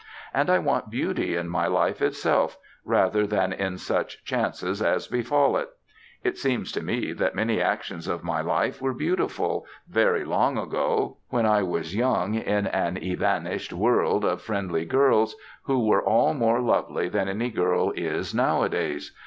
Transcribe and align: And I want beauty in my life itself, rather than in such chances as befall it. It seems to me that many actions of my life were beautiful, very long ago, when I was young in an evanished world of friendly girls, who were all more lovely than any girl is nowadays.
And 0.33 0.49
I 0.49 0.57
want 0.57 0.89
beauty 0.89 1.35
in 1.35 1.47
my 1.47 1.67
life 1.67 2.01
itself, 2.01 2.57
rather 2.83 3.27
than 3.27 3.53
in 3.53 3.77
such 3.77 4.25
chances 4.25 4.81
as 4.81 5.05
befall 5.07 5.57
it. 5.57 5.69
It 6.23 6.39
seems 6.39 6.71
to 6.71 6.81
me 6.81 7.13
that 7.13 7.35
many 7.35 7.61
actions 7.61 8.07
of 8.07 8.23
my 8.23 8.41
life 8.41 8.81
were 8.81 8.95
beautiful, 8.95 9.67
very 9.87 10.25
long 10.25 10.57
ago, 10.57 11.17
when 11.29 11.45
I 11.45 11.61
was 11.61 11.95
young 11.95 12.33
in 12.33 12.65
an 12.65 12.97
evanished 12.97 13.73
world 13.73 14.25
of 14.25 14.41
friendly 14.41 14.85
girls, 14.85 15.35
who 15.65 15.85
were 15.85 16.01
all 16.03 16.33
more 16.33 16.61
lovely 16.61 17.07
than 17.07 17.29
any 17.29 17.51
girl 17.51 17.91
is 17.95 18.33
nowadays. 18.33 19.11